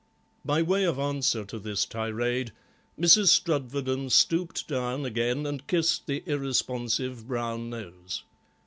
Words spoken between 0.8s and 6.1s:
of answer to this tirade Mrs. Strudwarden stooped down again and kissed